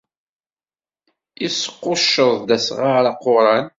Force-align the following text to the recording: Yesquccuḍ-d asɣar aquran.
Yesquccuḍ-d 1.41 2.49
asɣar 2.57 3.05
aquran. 3.11 3.65